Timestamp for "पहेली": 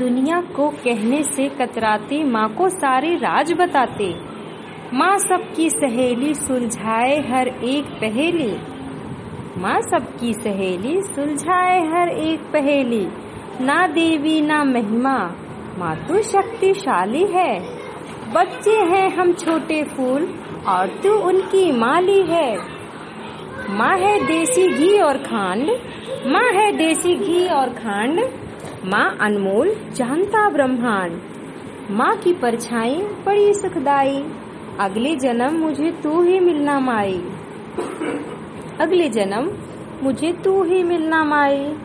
7.84-8.56, 12.40-13.06